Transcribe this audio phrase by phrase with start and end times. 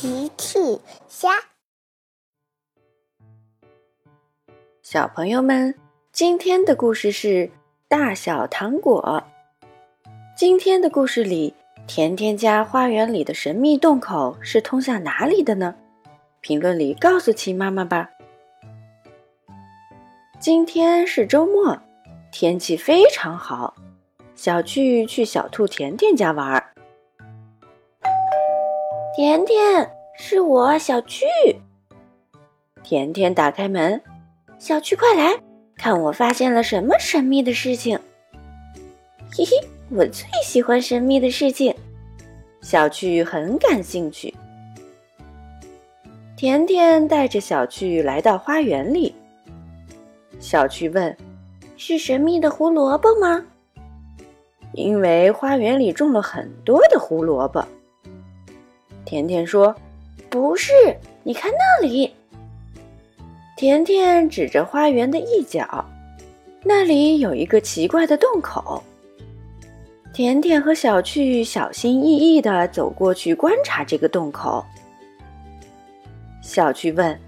[0.00, 0.58] 奇趣
[1.08, 1.28] 虾，
[4.82, 5.74] 小朋友们，
[6.10, 7.50] 今天的故事是
[7.86, 9.22] 大小糖果。
[10.34, 11.52] 今天的故事里，
[11.86, 15.74] 甜甜家花园里的神秘洞口是通向哪里的呢？
[16.40, 18.08] 评论里告诉奇妈妈吧。
[20.38, 21.78] 今天是周末，
[22.32, 23.74] 天气非常好，
[24.34, 26.69] 小趣去小兔甜甜家玩。
[29.12, 31.26] 甜甜，是我小趣。
[32.84, 34.00] 甜甜打开门，
[34.56, 35.36] 小趣快来
[35.76, 37.98] 看，我发现了什么神秘的事情？
[39.32, 39.50] 嘿嘿，
[39.90, 41.74] 我最喜欢神秘的事情。
[42.60, 44.32] 小趣很感兴趣。
[46.36, 49.12] 甜甜带着小趣来到花园里。
[50.38, 51.14] 小趣问
[51.76, 53.44] ：“是神秘的胡萝卜吗？”
[54.72, 57.66] 因为花园里种了很多的胡萝卜。
[59.10, 59.74] 甜甜说
[60.30, 60.72] ：“不是，
[61.24, 62.14] 你看那里。”
[63.58, 65.84] 甜甜指着花园的一角，
[66.62, 68.80] 那里有一个奇怪的洞口。
[70.14, 74.64] 甜甜和小趣小心翼翼地走过去观察这个洞口。
[76.40, 77.18] 小趣问：“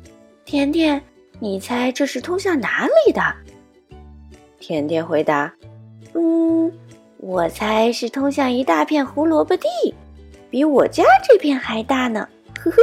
[0.46, 1.02] 甜甜，
[1.40, 3.20] 你猜这是通向哪里的？”
[4.60, 5.52] 甜甜回答
[6.14, 6.70] ：“嗯，
[7.16, 9.66] 我猜是通向一大片胡萝卜地。”
[10.52, 12.28] 比我家这片还大呢，
[12.62, 12.76] 呵呵。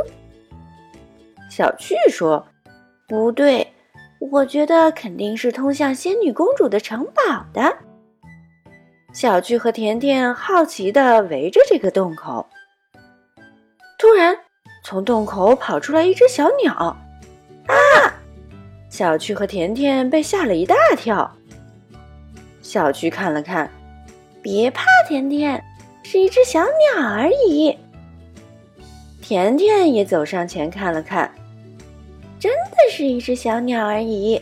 [1.51, 2.43] 小趣说
[3.07, 3.71] ：“不对，
[4.19, 7.77] 我觉得肯定是通向仙女公主的城堡的。”
[9.13, 12.47] 小趣和甜甜好奇地围着这个洞口。
[13.99, 14.35] 突然，
[14.83, 17.77] 从洞口跑出来一只小鸟，啊！
[18.89, 21.31] 小趣和甜甜被吓了一大跳。
[22.63, 23.69] 小趣看了看，
[24.41, 25.63] 别怕，甜甜。
[26.11, 27.77] 是一只小鸟而已。
[29.21, 31.31] 甜甜也走上前看了看，
[32.39, 34.41] 真的是一只小鸟而已。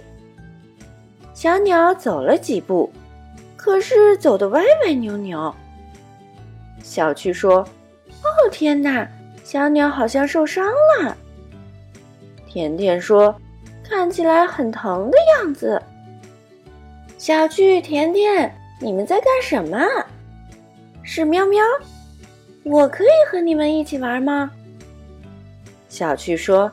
[1.34, 2.90] 小鸟走了几步，
[3.58, 5.54] 可是走得歪歪扭扭。
[6.82, 7.68] 小趣说
[8.24, 9.06] ：“哦，天哪，
[9.44, 10.66] 小鸟好像受伤
[11.02, 11.18] 了。”
[12.48, 13.36] 甜甜说
[13.84, 15.84] ：“看起来很疼的样子。”
[17.20, 19.86] 小趣、甜甜，你们在干什么？
[21.10, 21.64] 是喵喵，
[22.64, 24.52] 我可以和你们一起玩吗？
[25.88, 26.70] 小趣说：“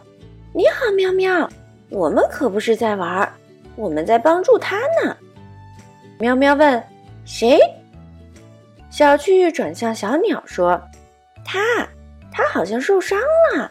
[0.52, 1.48] 你好，喵喵，
[1.88, 3.32] 我们可不是在玩，
[3.76, 5.16] 我们在帮助他呢。”
[6.18, 6.82] 喵喵问
[7.24, 7.60] ：“谁？”
[8.90, 10.82] 小趣转向小鸟说
[11.46, 11.86] ：“他，
[12.32, 13.16] 他好像受伤
[13.54, 13.70] 了。”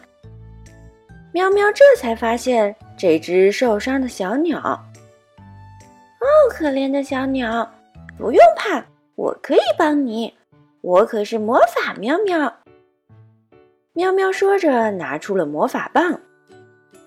[1.30, 4.58] 喵喵这才发现这只受伤的小鸟。
[4.58, 7.70] 哦，可怜的小鸟，
[8.16, 8.82] 不用怕，
[9.14, 10.32] 我可以帮你。
[10.84, 12.58] 我可是魔法喵喵，
[13.94, 16.20] 喵喵说着拿出了魔法棒。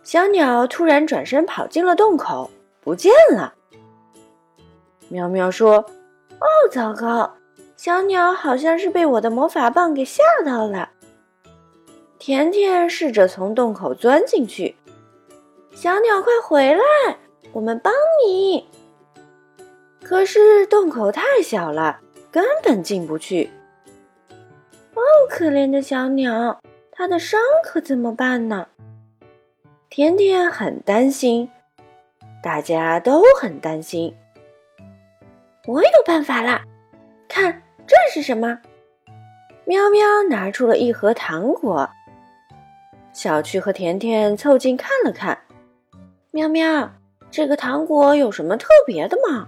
[0.01, 2.49] 小鸟突然转身跑进了洞口，
[2.81, 3.53] 不见了。
[5.09, 5.75] 喵喵说
[6.41, 7.35] ：“哦，糟糕！
[7.75, 10.89] 小鸟好像是被我的魔法棒给吓到了。”
[12.17, 14.75] 甜甜试着从洞口钻进去。
[15.75, 16.81] 小鸟，快回来，
[17.51, 17.93] 我们帮
[18.25, 18.67] 你。
[20.01, 21.99] 可是洞口太小了，
[22.31, 23.51] 根本进不去。
[24.97, 26.59] 哦，可怜的小鸟，
[26.91, 28.67] 它的伤可怎么办呢？
[29.89, 31.49] 甜甜很担心，
[32.41, 34.15] 大家都很担心。
[35.67, 36.63] 我有办法啦！
[37.29, 38.59] 看这是什么？
[39.65, 41.87] 喵喵拿出了一盒糖果。
[43.13, 45.37] 小趣和甜甜凑近看了看。
[46.31, 46.91] 喵喵，
[47.29, 49.47] 这个糖果有什么特别的吗？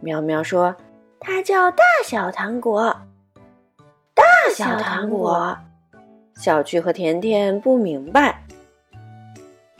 [0.00, 0.74] 喵喵说
[1.20, 2.95] ：“它叫大小糖果。”
[4.56, 5.54] 小糖果，
[6.34, 8.42] 小趣和甜甜不明白。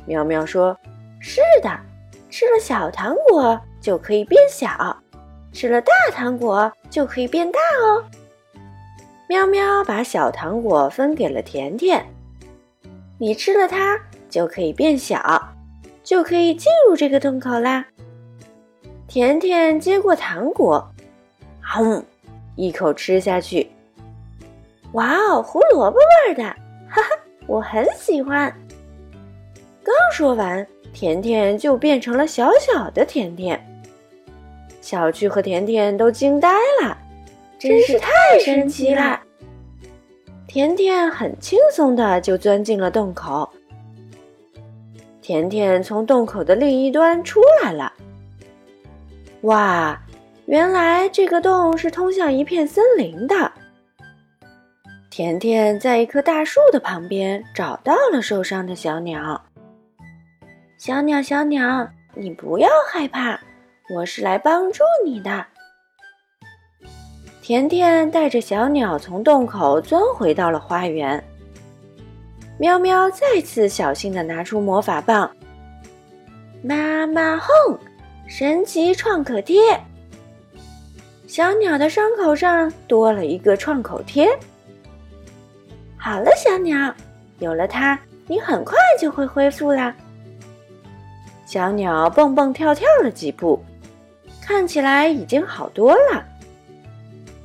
[0.04, 0.76] 喵喵说
[1.18, 1.70] ：“是的，
[2.28, 4.94] 吃了小糖果就可以变小，
[5.50, 8.04] 吃了大糖果就可以变大哦。”
[9.30, 12.04] 喵喵把小糖果分给了甜甜，
[13.16, 13.98] 你吃了它
[14.28, 15.54] 就可以变小，
[16.04, 17.86] 就可以进入这个洞口啦。
[19.08, 20.86] 甜甜接过糖果，
[21.62, 22.04] 哼，
[22.56, 23.70] 一口吃下去。
[24.92, 26.42] 哇哦，胡萝卜味的，
[26.88, 27.08] 哈哈，
[27.46, 28.52] 我很喜欢。
[29.82, 33.62] 刚说完，甜甜就变成了小小的甜甜。
[34.80, 36.48] 小趣和甜甜都惊呆
[36.82, 36.96] 了，
[37.58, 38.10] 真是太
[38.44, 39.20] 神奇了。
[40.46, 43.48] 甜甜很轻松的就钻进了洞口。
[45.20, 47.92] 甜甜从洞口的另一端出来了。
[49.42, 50.00] 哇，
[50.46, 53.52] 原来这个洞是通向一片森林的。
[55.16, 59.42] 甜甜在一棵大树的旁边找到了受伤的小鸟。
[60.76, 63.40] 小鸟，小鸟，你不要害怕，
[63.94, 65.46] 我是来帮助你的。
[67.40, 71.24] 甜甜带着小鸟从洞口钻回到了花园。
[72.58, 75.34] 喵喵再次小心地拿出魔法棒，
[76.62, 77.78] 妈妈哄，
[78.28, 79.80] 神奇创可贴。
[81.26, 84.28] 小鸟的伤口上多了一个创口贴。
[86.06, 86.94] 好了，小鸟，
[87.40, 87.98] 有了它，
[88.28, 89.92] 你很快就会恢复啦。
[91.44, 93.60] 小鸟蹦蹦跳跳了几步，
[94.40, 96.24] 看起来已经好多了。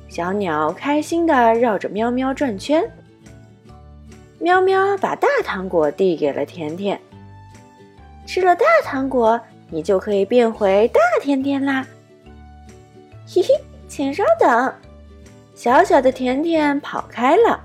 [0.08, 2.88] 小鸟开心地绕着喵喵转圈。
[4.38, 7.00] 喵喵把大糖果递给了甜甜。
[8.26, 11.84] 吃了大糖果，你就可以变回大甜甜啦！
[13.26, 13.48] 嘿嘿，
[13.88, 14.72] 请稍等。
[15.52, 17.60] 小小的甜甜跑开了。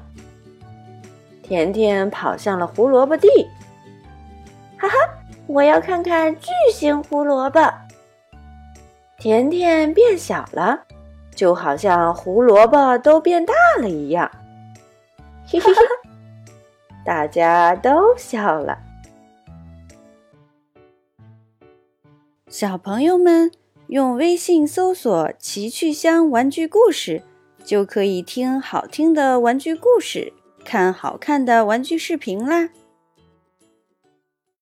[1.48, 3.28] 甜甜跑向了胡萝卜地。
[4.78, 4.96] 哈哈，
[5.48, 7.74] 我要看看巨型胡萝卜。
[9.18, 10.82] 甜甜变小了，
[11.34, 14.30] 就好像胡萝卜都变大了一样。
[15.48, 15.82] 嘿嘿嘿。
[17.06, 18.78] 大家都笑了。
[22.50, 23.50] 小朋友们
[23.88, 27.24] 用微信搜索“奇趣箱玩具故事”，
[27.64, 30.34] 就可以听好听的玩具故事，
[30.68, 32.68] 看好看的玩具视频啦。